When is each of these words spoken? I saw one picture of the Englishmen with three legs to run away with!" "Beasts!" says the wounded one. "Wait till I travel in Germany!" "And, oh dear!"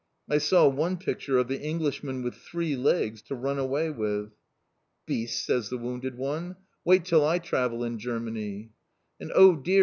I 0.27 0.39
saw 0.39 0.67
one 0.67 0.97
picture 0.97 1.37
of 1.37 1.47
the 1.47 1.63
Englishmen 1.63 2.23
with 2.23 2.33
three 2.33 2.75
legs 2.75 3.21
to 3.21 3.35
run 3.35 3.59
away 3.59 3.91
with!" 3.91 4.31
"Beasts!" 5.05 5.45
says 5.45 5.69
the 5.69 5.77
wounded 5.77 6.17
one. 6.17 6.55
"Wait 6.83 7.05
till 7.05 7.23
I 7.23 7.37
travel 7.37 7.83
in 7.83 7.99
Germany!" 7.99 8.71
"And, 9.19 9.31
oh 9.35 9.55
dear!" 9.55 9.79